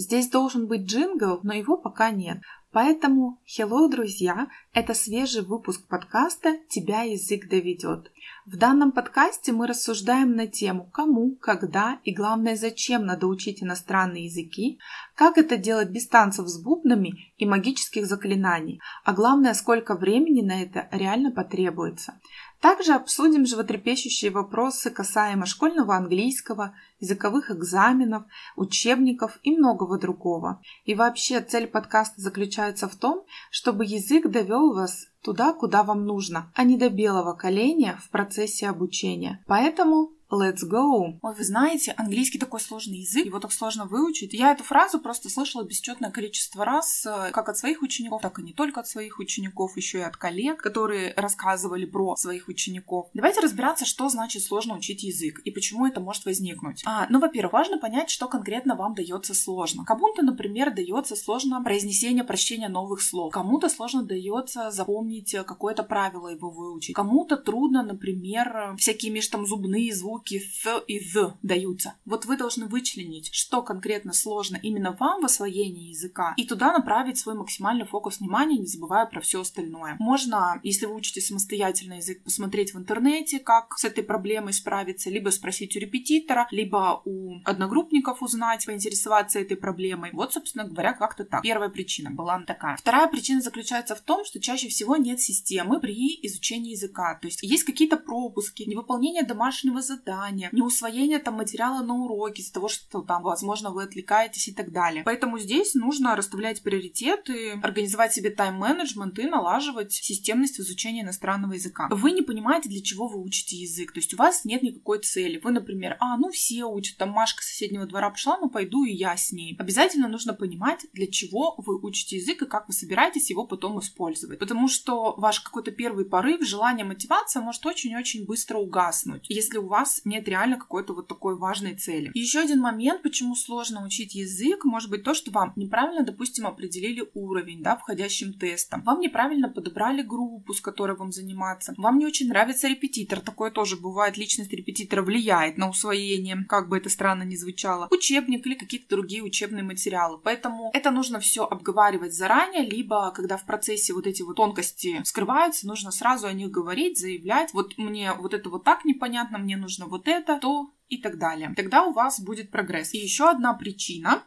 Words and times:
Здесь 0.00 0.28
должен 0.28 0.68
быть 0.68 0.82
джингл, 0.82 1.40
но 1.42 1.52
его 1.52 1.76
пока 1.76 2.12
нет. 2.12 2.38
Поэтому, 2.70 3.40
hello, 3.44 3.90
друзья, 3.90 4.46
это 4.72 4.94
свежий 4.94 5.42
выпуск 5.42 5.88
подкаста 5.88 6.56
«Тебя 6.68 7.02
язык 7.02 7.48
доведет». 7.48 8.12
В 8.46 8.56
данном 8.56 8.92
подкасте 8.92 9.50
мы 9.50 9.66
рассуждаем 9.66 10.36
на 10.36 10.46
тему, 10.46 10.88
кому, 10.92 11.34
когда 11.34 11.98
и 12.04 12.14
главное, 12.14 12.54
зачем 12.54 13.06
надо 13.06 13.26
учить 13.26 13.60
иностранные 13.60 14.26
языки, 14.26 14.78
как 15.16 15.36
это 15.36 15.56
делать 15.56 15.90
без 15.90 16.06
танцев 16.06 16.46
с 16.46 16.62
бубнами 16.62 17.32
и 17.36 17.44
магических 17.44 18.06
заклинаний, 18.06 18.80
а 19.04 19.12
главное, 19.12 19.52
сколько 19.52 19.96
времени 19.96 20.42
на 20.42 20.62
это 20.62 20.88
реально 20.92 21.32
потребуется. 21.32 22.20
Также 22.60 22.94
обсудим 22.94 23.46
животрепещущие 23.46 24.32
вопросы 24.32 24.90
касаемо 24.90 25.46
школьного 25.46 25.94
английского, 25.94 26.74
языковых 26.98 27.52
экзаменов, 27.52 28.24
учебников 28.56 29.38
и 29.44 29.56
многого 29.56 29.98
другого. 29.98 30.60
И 30.84 30.94
вообще 30.94 31.40
цель 31.40 31.68
подкаста 31.68 32.20
заключается 32.20 32.88
в 32.88 32.96
том, 32.96 33.24
чтобы 33.50 33.84
язык 33.84 34.28
довел 34.28 34.74
вас 34.74 35.06
туда, 35.22 35.52
куда 35.52 35.84
вам 35.84 36.04
нужно, 36.04 36.50
а 36.54 36.64
не 36.64 36.76
до 36.76 36.90
белого 36.90 37.34
коленя 37.34 37.98
в 38.02 38.10
процессе 38.10 38.68
обучения. 38.68 39.44
Поэтому 39.46 40.10
Let's 40.30 40.62
go. 40.62 41.18
Ой, 41.22 41.34
вы 41.34 41.42
знаете, 41.42 41.94
английский 41.96 42.38
такой 42.38 42.60
сложный 42.60 42.98
язык, 42.98 43.24
его 43.24 43.40
так 43.40 43.50
сложно 43.50 43.86
выучить. 43.86 44.34
Я 44.34 44.52
эту 44.52 44.62
фразу 44.62 45.00
просто 45.00 45.30
слышала 45.30 45.64
бесчетное 45.64 46.10
количество 46.10 46.66
раз, 46.66 47.06
э, 47.06 47.30
как 47.32 47.48
от 47.48 47.56
своих 47.56 47.80
учеников, 47.80 48.20
так 48.20 48.38
и 48.38 48.42
не 48.42 48.52
только 48.52 48.80
от 48.80 48.86
своих 48.86 49.20
учеников, 49.20 49.78
еще 49.78 49.98
и 50.00 50.02
от 50.02 50.18
коллег, 50.18 50.60
которые 50.60 51.14
рассказывали 51.16 51.86
про 51.86 52.14
своих 52.16 52.48
учеников. 52.48 53.08
Давайте 53.14 53.40
разбираться, 53.40 53.86
что 53.86 54.10
значит 54.10 54.42
сложно 54.42 54.76
учить 54.76 55.02
язык 55.02 55.40
и 55.44 55.50
почему 55.50 55.86
это 55.86 56.00
может 56.00 56.26
возникнуть. 56.26 56.82
А, 56.84 57.06
ну, 57.08 57.20
во-первых, 57.20 57.54
важно 57.54 57.78
понять, 57.78 58.10
что 58.10 58.28
конкретно 58.28 58.76
вам 58.76 58.94
дается 58.94 59.32
сложно. 59.32 59.86
Кому-то, 59.86 60.22
например, 60.22 60.74
дается 60.74 61.16
сложно 61.16 61.62
произнесение, 61.62 62.22
прощения 62.22 62.68
новых 62.68 63.00
слов. 63.00 63.32
Кому-то 63.32 63.70
сложно 63.70 64.02
дается 64.02 64.70
запомнить 64.70 65.34
какое-то 65.46 65.84
правило 65.84 66.28
его 66.28 66.50
выучить. 66.50 66.94
Кому-то 66.94 67.38
трудно, 67.38 67.82
например, 67.82 68.74
всякие 68.76 69.10
межтамзубные 69.10 69.94
звуки 69.94 70.17
звуки 70.18 70.42
«th» 70.64 70.84
и 70.86 70.98
«th» 70.98 71.34
даются. 71.42 71.94
Вот 72.04 72.24
вы 72.24 72.36
должны 72.36 72.66
вычленить, 72.66 73.30
что 73.32 73.62
конкретно 73.62 74.12
сложно 74.12 74.58
именно 74.62 74.96
вам 74.98 75.22
в 75.22 75.26
освоении 75.26 75.90
языка, 75.90 76.34
и 76.36 76.44
туда 76.44 76.72
направить 76.72 77.18
свой 77.18 77.34
максимальный 77.34 77.86
фокус 77.86 78.20
внимания, 78.20 78.58
не 78.58 78.66
забывая 78.66 79.06
про 79.06 79.20
все 79.20 79.40
остальное. 79.40 79.96
Можно, 79.98 80.60
если 80.62 80.86
вы 80.86 80.94
учите 80.94 81.20
самостоятельно 81.20 81.94
язык, 81.94 82.22
посмотреть 82.24 82.74
в 82.74 82.78
интернете, 82.78 83.38
как 83.38 83.78
с 83.78 83.84
этой 83.84 84.04
проблемой 84.04 84.52
справиться, 84.52 85.10
либо 85.10 85.30
спросить 85.30 85.76
у 85.76 85.78
репетитора, 85.78 86.48
либо 86.50 87.02
у 87.04 87.40
одногруппников 87.44 88.22
узнать, 88.22 88.66
поинтересоваться 88.66 89.38
этой 89.38 89.56
проблемой. 89.56 90.10
Вот, 90.12 90.32
собственно 90.32 90.64
говоря, 90.64 90.92
как-то 90.92 91.24
так. 91.24 91.42
Первая 91.42 91.68
причина 91.68 92.10
была 92.10 92.42
такая. 92.46 92.76
Вторая 92.76 93.08
причина 93.08 93.40
заключается 93.40 93.94
в 93.94 94.00
том, 94.00 94.24
что 94.24 94.40
чаще 94.40 94.68
всего 94.68 94.96
нет 94.96 95.20
системы 95.20 95.80
при 95.80 96.18
изучении 96.22 96.72
языка. 96.72 97.18
То 97.20 97.26
есть 97.28 97.42
есть 97.42 97.64
какие-то 97.64 97.96
пропуски, 97.96 98.62
невыполнение 98.64 99.22
домашнего 99.22 99.80
задания, 99.82 100.07
задания, 100.08 100.48
не 100.52 100.62
усвоение 100.62 101.18
там 101.18 101.34
материала 101.34 101.82
на 101.84 101.94
уроке 101.94 102.42
из-за 102.42 102.54
того, 102.54 102.68
что 102.68 103.02
там, 103.02 103.22
возможно, 103.22 103.70
вы 103.70 103.84
отвлекаетесь 103.84 104.48
и 104.48 104.52
так 104.52 104.72
далее. 104.72 105.02
Поэтому 105.04 105.38
здесь 105.38 105.74
нужно 105.74 106.16
расставлять 106.16 106.62
приоритеты, 106.62 107.52
организовать 107.62 108.12
себе 108.12 108.30
тайм-менеджмент 108.30 109.18
и 109.18 109.26
налаживать 109.26 109.92
системность 109.92 110.58
в 110.58 110.60
изучении 110.60 111.02
иностранного 111.02 111.52
языка. 111.52 111.88
Вы 111.90 112.12
не 112.12 112.22
понимаете, 112.22 112.68
для 112.68 112.82
чего 112.82 113.08
вы 113.08 113.22
учите 113.22 113.56
язык, 113.56 113.92
то 113.92 113.98
есть 113.98 114.14
у 114.14 114.16
вас 114.16 114.44
нет 114.44 114.62
никакой 114.62 115.00
цели. 115.00 115.40
Вы, 115.42 115.50
например, 115.50 115.96
а, 116.00 116.16
ну 116.16 116.30
все 116.30 116.64
учат, 116.64 116.96
там 116.96 117.10
Машка 117.10 117.42
соседнего 117.42 117.86
двора 117.86 118.10
пошла, 118.10 118.38
ну 118.38 118.48
пойду 118.48 118.84
и 118.84 118.92
я 118.92 119.16
с 119.16 119.32
ней. 119.32 119.56
Обязательно 119.58 120.08
нужно 120.08 120.34
понимать, 120.34 120.86
для 120.92 121.06
чего 121.06 121.54
вы 121.58 121.78
учите 121.80 122.16
язык 122.16 122.42
и 122.42 122.46
как 122.46 122.68
вы 122.68 122.74
собираетесь 122.74 123.30
его 123.30 123.46
потом 123.46 123.78
использовать. 123.80 124.38
Потому 124.38 124.68
что 124.68 125.14
ваш 125.16 125.40
какой-то 125.40 125.70
первый 125.70 126.04
порыв, 126.04 126.42
желание, 126.46 126.84
мотивация 126.84 127.42
может 127.42 127.64
очень-очень 127.66 128.24
быстро 128.24 128.58
угаснуть, 128.58 129.26
если 129.28 129.58
у 129.58 129.66
вас 129.66 129.97
нет 130.04 130.28
реально 130.28 130.56
какой-то 130.56 130.94
вот 130.94 131.08
такой 131.08 131.36
важной 131.36 131.74
цели. 131.74 132.10
Еще 132.14 132.40
один 132.40 132.60
момент, 132.60 133.02
почему 133.02 133.34
сложно 133.34 133.84
учить 133.84 134.14
язык, 134.14 134.64
может 134.64 134.90
быть 134.90 135.02
то, 135.02 135.14
что 135.14 135.30
вам 135.30 135.52
неправильно, 135.56 136.04
допустим, 136.04 136.46
определили 136.46 137.08
уровень, 137.14 137.62
да, 137.62 137.76
входящим 137.76 138.32
тестом. 138.32 138.82
Вам 138.82 139.00
неправильно 139.00 139.48
подобрали 139.48 140.02
группу, 140.02 140.54
с 140.54 140.60
которой 140.60 140.96
вам 140.96 141.12
заниматься. 141.12 141.74
Вам 141.76 141.98
не 141.98 142.06
очень 142.06 142.28
нравится 142.28 142.68
репетитор. 142.68 143.20
Такое 143.20 143.50
тоже 143.50 143.76
бывает. 143.76 144.16
Личность 144.16 144.52
репетитора 144.52 145.02
влияет 145.02 145.58
на 145.58 145.68
усвоение, 145.68 146.44
как 146.48 146.68
бы 146.68 146.76
это 146.76 146.88
странно 146.88 147.22
ни 147.22 147.36
звучало. 147.36 147.88
Учебник 147.90 148.46
или 148.46 148.54
какие-то 148.54 148.88
другие 148.88 149.22
учебные 149.22 149.62
материалы. 149.62 150.18
Поэтому 150.18 150.70
это 150.72 150.90
нужно 150.90 151.20
все 151.20 151.44
обговаривать 151.44 152.14
заранее, 152.14 152.64
либо 152.64 153.10
когда 153.12 153.36
в 153.36 153.44
процессе 153.44 153.92
вот 153.92 154.06
эти 154.06 154.22
вот 154.22 154.36
тонкости 154.36 155.00
скрываются, 155.04 155.66
нужно 155.66 155.90
сразу 155.90 156.26
о 156.26 156.32
них 156.32 156.50
говорить, 156.50 156.98
заявлять. 156.98 157.52
Вот 157.52 157.76
мне 157.78 158.12
вот 158.12 158.34
это 158.34 158.50
вот 158.50 158.64
так 158.64 158.84
непонятно, 158.84 159.38
мне 159.38 159.56
нужно 159.56 159.86
вот 159.88 160.08
это, 160.08 160.38
то 160.38 160.72
и 160.88 160.98
так 160.98 161.18
далее. 161.18 161.52
Тогда 161.56 161.84
у 161.84 161.92
вас 161.92 162.20
будет 162.20 162.50
прогресс. 162.50 162.94
И 162.94 162.98
еще 162.98 163.30
одна 163.30 163.52
причина, 163.54 164.24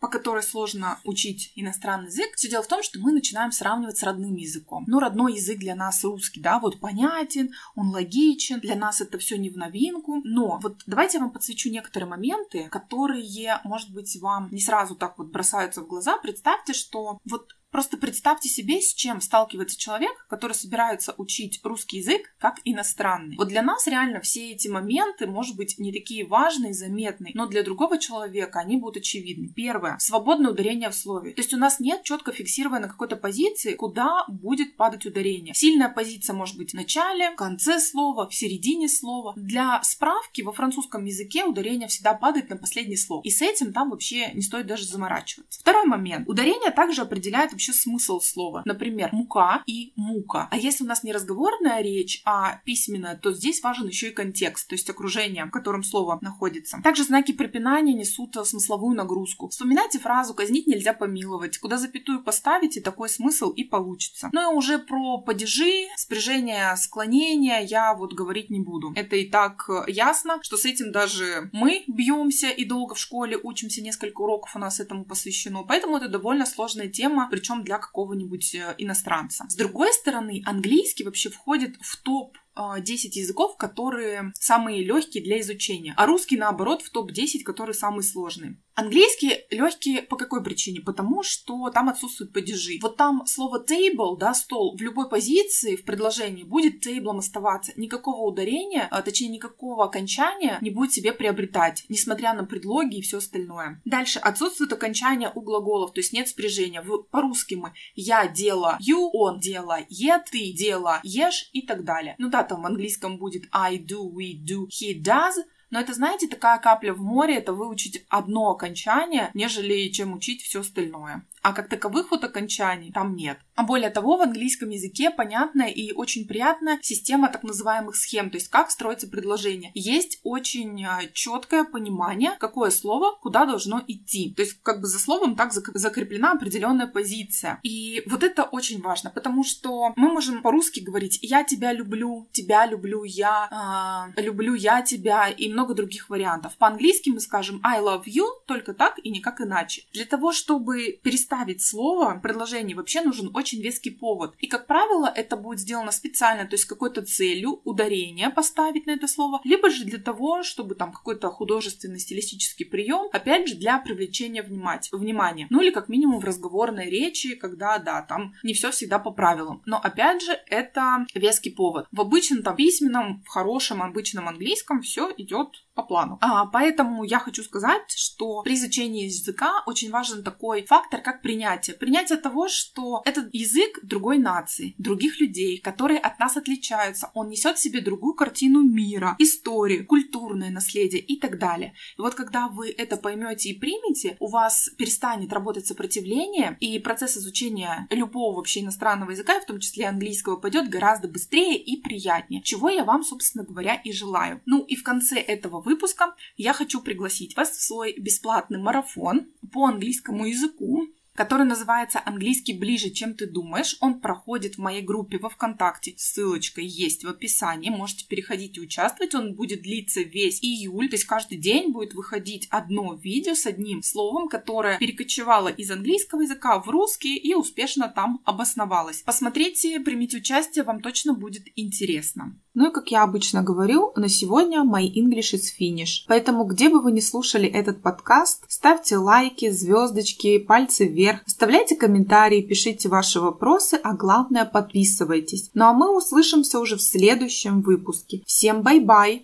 по 0.00 0.08
которой 0.08 0.42
сложно 0.42 0.98
учить 1.04 1.52
иностранный 1.56 2.08
язык, 2.08 2.34
все 2.36 2.50
дело 2.50 2.62
в 2.62 2.66
том, 2.66 2.82
что 2.82 3.00
мы 3.00 3.10
начинаем 3.10 3.52
сравнивать 3.52 3.96
с 3.96 4.02
родным 4.02 4.36
языком. 4.36 4.84
Ну, 4.86 5.00
родной 5.00 5.34
язык 5.34 5.58
для 5.58 5.74
нас 5.74 6.04
русский, 6.04 6.42
да, 6.42 6.60
вот 6.60 6.78
понятен, 6.78 7.52
он 7.74 7.88
логичен, 7.88 8.60
для 8.60 8.76
нас 8.76 9.00
это 9.00 9.16
все 9.16 9.38
не 9.38 9.48
в 9.48 9.56
новинку. 9.56 10.20
Но 10.24 10.58
вот 10.62 10.82
давайте 10.86 11.16
я 11.16 11.24
вам 11.24 11.32
подсвечу 11.32 11.70
некоторые 11.70 12.08
моменты, 12.08 12.68
которые, 12.68 13.60
может 13.64 13.94
быть, 13.94 14.14
вам 14.20 14.50
не 14.50 14.60
сразу 14.60 14.94
так 14.94 15.16
вот 15.16 15.32
бросаются 15.32 15.80
в 15.80 15.86
глаза. 15.86 16.18
Представьте, 16.18 16.74
что 16.74 17.18
вот 17.24 17.48
Просто 17.74 17.96
представьте 17.96 18.48
себе, 18.48 18.80
с 18.80 18.94
чем 18.94 19.20
сталкивается 19.20 19.76
человек, 19.76 20.12
который 20.28 20.52
собирается 20.52 21.12
учить 21.18 21.58
русский 21.64 21.96
язык 21.96 22.32
как 22.38 22.60
иностранный. 22.64 23.36
Вот 23.36 23.48
для 23.48 23.62
нас 23.62 23.88
реально 23.88 24.20
все 24.20 24.52
эти 24.52 24.68
моменты, 24.68 25.26
может 25.26 25.56
быть, 25.56 25.74
не 25.80 25.92
такие 25.92 26.24
важные, 26.24 26.72
заметные, 26.72 27.32
но 27.34 27.48
для 27.48 27.64
другого 27.64 27.98
человека 27.98 28.60
они 28.60 28.76
будут 28.76 28.98
очевидны. 28.98 29.48
Первое. 29.48 29.98
Свободное 29.98 30.52
ударение 30.52 30.88
в 30.88 30.94
слове. 30.94 31.32
То 31.32 31.42
есть 31.42 31.52
у 31.52 31.56
нас 31.56 31.80
нет 31.80 32.04
четко 32.04 32.30
фиксированной 32.30 32.88
какой-то 32.88 33.16
позиции, 33.16 33.74
куда 33.74 34.24
будет 34.28 34.76
падать 34.76 35.04
ударение. 35.04 35.52
Сильная 35.52 35.88
позиция 35.88 36.34
может 36.34 36.56
быть 36.56 36.70
в 36.70 36.74
начале, 36.74 37.32
в 37.32 37.34
конце 37.34 37.80
слова, 37.80 38.28
в 38.28 38.34
середине 38.36 38.88
слова. 38.88 39.32
Для 39.34 39.82
справки 39.82 40.42
во 40.42 40.52
французском 40.52 41.04
языке 41.06 41.42
ударение 41.44 41.88
всегда 41.88 42.14
падает 42.14 42.50
на 42.50 42.56
последнее 42.56 42.98
слово. 42.98 43.22
И 43.24 43.30
с 43.30 43.42
этим 43.42 43.72
там 43.72 43.90
вообще 43.90 44.30
не 44.32 44.42
стоит 44.42 44.68
даже 44.68 44.86
заморачиваться. 44.86 45.58
Второй 45.58 45.86
момент. 45.86 46.28
Ударение 46.28 46.70
также 46.70 47.02
определяет 47.02 47.52
смысл 47.72 48.20
слова. 48.20 48.62
Например, 48.64 49.10
мука 49.12 49.62
и 49.66 49.92
мука. 49.96 50.48
А 50.50 50.56
если 50.56 50.84
у 50.84 50.86
нас 50.86 51.02
не 51.02 51.12
разговорная 51.12 51.82
речь, 51.82 52.22
а 52.24 52.60
письменная, 52.64 53.16
то 53.16 53.32
здесь 53.32 53.62
важен 53.62 53.86
еще 53.88 54.08
и 54.08 54.12
контекст, 54.12 54.68
то 54.68 54.74
есть 54.74 54.88
окружение, 54.90 55.44
в 55.46 55.50
котором 55.50 55.82
слово 55.82 56.18
находится. 56.20 56.80
Также 56.82 57.04
знаки 57.04 57.32
препинания 57.32 57.94
несут 57.94 58.36
смысловую 58.46 58.96
нагрузку. 58.96 59.48
Вспоминайте 59.48 59.98
фразу 59.98 60.34
«казнить 60.34 60.66
нельзя 60.66 60.92
помиловать». 60.92 61.58
Куда 61.58 61.78
запятую 61.78 62.22
поставите, 62.22 62.80
такой 62.80 63.08
смысл 63.08 63.50
и 63.50 63.64
получится. 63.64 64.30
Ну 64.32 64.52
и 64.52 64.54
уже 64.54 64.78
про 64.78 65.18
падежи, 65.18 65.88
спряжение, 65.96 66.76
склонения 66.76 67.60
я 67.60 67.94
вот 67.94 68.12
говорить 68.12 68.50
не 68.50 68.60
буду. 68.60 68.92
Это 68.96 69.16
и 69.16 69.28
так 69.28 69.68
ясно, 69.86 70.38
что 70.42 70.56
с 70.56 70.64
этим 70.64 70.92
даже 70.92 71.50
мы 71.52 71.84
бьемся 71.86 72.48
и 72.48 72.64
долго 72.64 72.94
в 72.94 72.98
школе 72.98 73.38
учимся, 73.42 73.82
несколько 73.82 74.20
уроков 74.20 74.56
у 74.56 74.58
нас 74.58 74.80
этому 74.80 75.04
посвящено. 75.04 75.62
Поэтому 75.62 75.96
это 75.96 76.08
довольно 76.08 76.46
сложная 76.46 76.88
тема, 76.88 77.28
причем 77.30 77.53
причем 77.54 77.64
для 77.64 77.78
какого-нибудь 77.78 78.54
э, 78.54 78.74
иностранца. 78.78 79.46
С 79.48 79.54
другой 79.54 79.92
стороны, 79.92 80.42
английский 80.44 81.04
вообще 81.04 81.30
входит 81.30 81.76
в 81.80 81.96
топ 82.02 82.36
10 82.56 83.16
языков, 83.16 83.56
которые 83.56 84.32
самые 84.38 84.84
легкие 84.84 85.22
для 85.22 85.40
изучения, 85.40 85.94
а 85.96 86.06
русский, 86.06 86.36
наоборот, 86.36 86.82
в 86.82 86.90
топ-10, 86.90 87.42
которые 87.44 87.74
самые 87.74 88.04
сложные. 88.04 88.56
Английский 88.76 89.44
легкий 89.50 90.00
по 90.00 90.16
какой 90.16 90.42
причине? 90.42 90.80
Потому 90.80 91.22
что 91.22 91.70
там 91.70 91.88
отсутствуют 91.88 92.32
падежи. 92.32 92.78
Вот 92.82 92.96
там 92.96 93.24
слово 93.24 93.64
table, 93.64 94.18
да, 94.18 94.34
стол, 94.34 94.76
в 94.76 94.80
любой 94.82 95.08
позиции 95.08 95.76
в 95.76 95.84
предложении 95.84 96.42
будет 96.42 96.80
тейблом 96.80 97.18
оставаться. 97.18 97.72
Никакого 97.76 98.28
ударения, 98.28 98.88
а, 98.90 99.02
точнее, 99.02 99.28
никакого 99.28 99.84
окончания 99.84 100.58
не 100.60 100.70
будет 100.70 100.92
себе 100.92 101.12
приобретать, 101.12 101.84
несмотря 101.88 102.34
на 102.34 102.44
предлоги 102.44 102.96
и 102.96 103.02
все 103.02 103.18
остальное. 103.18 103.80
Дальше 103.84 104.18
отсутствует 104.18 104.72
окончание 104.72 105.30
у 105.32 105.40
глаголов, 105.40 105.92
то 105.92 106.00
есть 106.00 106.12
нет 106.12 106.28
спряжения. 106.28 106.82
По-русски 107.10 107.54
мы 107.54 107.74
я 107.94 108.26
делаю, 108.26 108.76
you, 108.80 109.08
он 109.12 109.38
делает, 109.38 109.86
ты 110.30 110.52
делаешь, 110.52 111.00
ешь 111.04 111.48
и 111.52 111.62
так 111.62 111.84
далее. 111.84 112.16
Ну 112.18 112.28
да, 112.28 112.42
там 112.44 112.62
в 112.62 112.66
английском 112.66 113.18
будет 113.18 113.44
I 113.52 113.78
do, 113.78 114.10
we 114.10 114.34
do, 114.42 114.66
he 114.68 115.00
does, 115.00 115.34
но 115.70 115.80
это, 115.80 115.92
знаете, 115.92 116.28
такая 116.28 116.60
капля 116.60 116.92
в 116.92 117.00
море, 117.00 117.36
это 117.36 117.52
выучить 117.52 118.04
одно 118.08 118.50
окончание, 118.50 119.30
нежели 119.34 119.88
чем 119.88 120.14
учить 120.14 120.40
все 120.42 120.60
остальное. 120.60 121.26
А 121.42 121.52
как 121.52 121.68
таковых 121.68 122.12
вот 122.12 122.22
окончаний 122.22 122.92
там 122.92 123.16
нет. 123.16 123.38
А 123.54 123.62
более 123.62 123.90
того, 123.90 124.16
в 124.16 124.22
английском 124.22 124.70
языке 124.70 125.10
понятная 125.10 125.68
и 125.68 125.92
очень 125.92 126.26
приятная 126.26 126.78
система 126.82 127.28
так 127.28 127.42
называемых 127.42 127.96
схем, 127.96 128.30
то 128.30 128.36
есть 128.36 128.48
как 128.48 128.70
строится 128.70 129.06
предложение. 129.06 129.70
Есть 129.74 130.20
очень 130.22 130.84
а, 130.84 131.02
четкое 131.12 131.64
понимание, 131.64 132.32
какое 132.38 132.70
слово 132.70 133.16
куда 133.20 133.46
должно 133.46 133.82
идти. 133.86 134.34
То 134.34 134.42
есть 134.42 134.58
как 134.62 134.80
бы 134.80 134.86
за 134.86 134.98
словом 134.98 135.36
так 135.36 135.52
закреплена 135.52 136.32
определенная 136.32 136.86
позиция. 136.86 137.60
И 137.62 138.02
вот 138.06 138.22
это 138.22 138.42
очень 138.44 138.80
важно, 138.80 139.10
потому 139.10 139.44
что 139.44 139.92
мы 139.96 140.12
можем 140.12 140.42
по-русски 140.42 140.80
говорить 140.80 141.18
«я 141.22 141.44
тебя 141.44 141.72
люблю», 141.72 142.28
«тебя 142.32 142.66
люблю», 142.66 143.04
«я 143.04 144.12
э, 144.16 144.20
люблю 144.20 144.54
я 144.54 144.82
тебя» 144.82 145.28
и 145.28 145.52
много 145.52 145.74
других 145.74 146.10
вариантов. 146.10 146.56
По-английски 146.56 147.10
мы 147.10 147.20
скажем 147.20 147.60
«I 147.62 147.80
love 147.80 148.04
you» 148.06 148.26
только 148.46 148.74
так 148.74 148.98
и 149.02 149.10
никак 149.10 149.40
иначе. 149.40 149.84
Для 149.92 150.04
того, 150.06 150.32
чтобы 150.32 150.98
переставить 151.02 151.62
слово, 151.62 152.18
предложение 152.22 152.76
вообще 152.76 153.02
нужен 153.02 153.30
очень 153.34 153.43
веский 153.52 153.90
повод. 153.90 154.34
И, 154.38 154.46
как 154.46 154.66
правило, 154.66 155.12
это 155.14 155.36
будет 155.36 155.60
сделано 155.60 155.92
специально, 155.92 156.46
то 156.46 156.54
есть 156.54 156.64
какой-то 156.64 157.02
целью 157.02 157.60
ударение 157.64 158.30
поставить 158.30 158.86
на 158.86 158.92
это 158.92 159.06
слово, 159.06 159.40
либо 159.44 159.70
же 159.70 159.84
для 159.84 159.98
того, 159.98 160.42
чтобы 160.42 160.74
там 160.74 160.92
какой-то 160.92 161.28
художественный 161.28 161.98
стилистический 161.98 162.66
прием, 162.66 163.08
опять 163.12 163.48
же, 163.48 163.54
для 163.54 163.78
привлечения 163.78 164.42
внимания. 164.42 165.46
Ну 165.50 165.60
или 165.60 165.70
как 165.70 165.88
минимум 165.88 166.20
в 166.20 166.24
разговорной 166.24 166.88
речи, 166.90 167.34
когда, 167.34 167.78
да, 167.78 168.02
там 168.02 168.34
не 168.42 168.54
все 168.54 168.70
всегда 168.70 168.98
по 168.98 169.10
правилам. 169.10 169.62
Но 169.66 169.78
опять 169.78 170.22
же, 170.22 170.32
это 170.46 171.06
веский 171.14 171.50
повод. 171.50 171.86
В 171.92 172.00
обычном 172.00 172.42
там 172.42 172.56
письменном, 172.56 173.22
в 173.24 173.28
хорошем 173.28 173.82
обычном 173.82 174.28
английском 174.28 174.82
все 174.82 175.12
идет 175.16 175.63
по 175.74 175.82
плану. 175.82 176.18
А, 176.20 176.46
поэтому 176.46 177.04
я 177.04 177.18
хочу 177.18 177.42
сказать, 177.42 177.90
что 177.90 178.42
при 178.42 178.54
изучении 178.54 179.06
языка 179.06 179.62
очень 179.66 179.90
важен 179.90 180.22
такой 180.22 180.64
фактор, 180.64 181.00
как 181.00 181.20
принятие. 181.20 181.76
Принятие 181.76 182.18
того, 182.18 182.48
что 182.48 183.02
этот 183.04 183.28
язык 183.32 183.80
другой 183.82 184.18
нации, 184.18 184.74
других 184.78 185.20
людей, 185.20 185.58
которые 185.58 185.98
от 185.98 186.18
нас 186.18 186.36
отличаются. 186.36 187.10
Он 187.14 187.28
несет 187.28 187.58
в 187.58 187.60
себе 187.60 187.80
другую 187.80 188.14
картину 188.14 188.62
мира, 188.62 189.16
историю, 189.18 189.86
культурное 189.86 190.50
наследие 190.50 191.00
и 191.00 191.18
так 191.18 191.38
далее. 191.38 191.74
И 191.98 192.00
вот 192.00 192.14
когда 192.14 192.48
вы 192.48 192.70
это 192.70 192.96
поймете 192.96 193.50
и 193.50 193.58
примете, 193.58 194.16
у 194.20 194.28
вас 194.28 194.70
перестанет 194.78 195.32
работать 195.32 195.66
сопротивление, 195.66 196.56
и 196.60 196.78
процесс 196.78 197.16
изучения 197.16 197.86
любого 197.90 198.36
вообще 198.36 198.60
иностранного 198.60 199.10
языка, 199.10 199.40
в 199.40 199.46
том 199.46 199.58
числе 199.58 199.86
английского, 199.86 200.36
пойдет 200.36 200.68
гораздо 200.68 201.08
быстрее 201.08 201.56
и 201.56 201.80
приятнее, 201.80 202.42
чего 202.42 202.68
я 202.68 202.84
вам, 202.84 203.02
собственно 203.02 203.44
говоря, 203.44 203.74
и 203.74 203.92
желаю. 203.92 204.40
Ну 204.46 204.62
и 204.62 204.76
в 204.76 204.82
конце 204.84 205.18
этого 205.18 205.63
выпуска 205.64 206.14
я 206.36 206.52
хочу 206.52 206.80
пригласить 206.80 207.36
вас 207.36 207.50
в 207.50 207.62
свой 207.62 207.94
бесплатный 207.98 208.58
марафон 208.58 209.32
по 209.52 209.66
английскому 209.66 210.26
языку, 210.26 210.86
который 211.14 211.46
называется 211.46 212.02
«Английский 212.04 212.52
ближе, 212.52 212.90
чем 212.90 213.14
ты 213.14 213.26
думаешь». 213.26 213.76
Он 213.80 214.00
проходит 214.00 214.56
в 214.56 214.58
моей 214.58 214.82
группе 214.82 215.18
во 215.18 215.28
ВКонтакте. 215.28 215.94
Ссылочка 215.96 216.60
есть 216.60 217.04
в 217.04 217.08
описании. 217.08 217.70
Можете 217.70 218.06
переходить 218.06 218.56
и 218.56 218.60
участвовать. 218.60 219.14
Он 219.14 219.34
будет 219.34 219.62
длиться 219.62 220.02
весь 220.02 220.42
июль. 220.42 220.88
То 220.88 220.96
есть 220.96 221.04
каждый 221.04 221.38
день 221.38 221.72
будет 221.72 221.94
выходить 221.94 222.48
одно 222.50 222.94
видео 222.94 223.34
с 223.34 223.46
одним 223.46 223.82
словом, 223.82 224.28
которое 224.28 224.78
перекочевало 224.78 225.48
из 225.48 225.70
английского 225.70 226.22
языка 226.22 226.58
в 226.58 226.68
русский 226.68 227.16
и 227.16 227.34
успешно 227.34 227.88
там 227.88 228.20
обосновалось. 228.24 229.02
Посмотрите, 229.02 229.80
примите 229.80 230.18
участие, 230.18 230.64
вам 230.64 230.80
точно 230.80 231.14
будет 231.14 231.44
интересно. 231.56 232.38
Ну 232.54 232.70
и 232.70 232.72
как 232.72 232.92
я 232.92 233.02
обычно 233.02 233.42
говорю, 233.42 233.92
на 233.96 234.08
сегодня 234.08 234.62
my 234.62 234.84
English 234.84 235.34
is 235.34 235.46
finish. 235.60 236.04
Поэтому 236.06 236.44
где 236.44 236.68
бы 236.68 236.80
вы 236.80 236.92
ни 236.92 237.00
слушали 237.00 237.48
этот 237.48 237.82
подкаст, 237.82 238.44
ставьте 238.48 238.96
лайки, 238.96 239.50
звездочки, 239.50 240.38
пальцы 240.38 240.86
вверх, 241.04 241.20
оставляйте 241.26 241.76
комментарии, 241.76 242.40
пишите 242.40 242.88
ваши 242.88 243.20
вопросы, 243.20 243.78
а 243.82 243.92
главное 243.94 244.44
подписывайтесь. 244.44 245.50
Ну 245.54 245.64
а 245.64 245.72
мы 245.72 245.96
услышимся 245.96 246.58
уже 246.58 246.76
в 246.76 246.82
следующем 246.82 247.60
выпуске. 247.60 248.22
Всем 248.26 248.62
bye-bye! 248.62 249.12